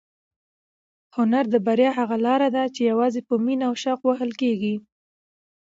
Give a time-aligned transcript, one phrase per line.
[1.15, 4.75] هنر د بریا هغه لاره ده چې یوازې په مینه او شوق وهل کېږي.